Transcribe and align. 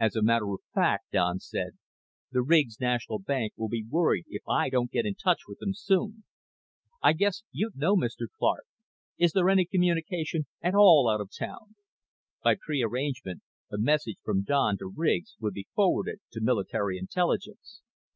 "As 0.00 0.16
a 0.16 0.22
matter 0.24 0.46
of 0.52 0.58
fact," 0.74 1.12
Don 1.12 1.38
said, 1.38 1.78
"the 2.32 2.42
Riggs 2.42 2.80
National 2.80 3.20
Bank 3.20 3.52
will 3.56 3.68
be 3.68 3.86
worried 3.88 4.24
if 4.28 4.42
I 4.48 4.68
don't 4.68 4.90
get 4.90 5.06
in 5.06 5.14
touch 5.14 5.42
with 5.46 5.60
them 5.60 5.72
soon. 5.72 6.24
I 7.00 7.12
guess 7.12 7.44
you'd 7.52 7.76
know, 7.76 7.94
Mr. 7.94 8.26
Clark 8.36 8.64
is 9.18 9.30
there 9.30 9.48
any 9.48 9.64
communication 9.64 10.46
at 10.62 10.74
all 10.74 11.08
out 11.08 11.20
of 11.20 11.30
town?" 11.30 11.76
By 12.42 12.56
prearrangement, 12.56 13.42
a 13.70 13.78
message 13.78 14.16
from 14.24 14.42
Don 14.42 14.78
to 14.78 14.88
Riggs 14.92 15.36
would 15.38 15.54
be 15.54 15.68
forwarded 15.76 16.18
to 16.32 16.40
Military 16.40 16.98
Intelligence. 16.98 17.82